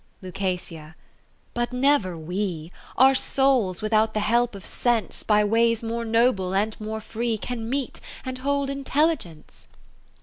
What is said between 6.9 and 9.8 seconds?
free Can meet, and hold intelligence.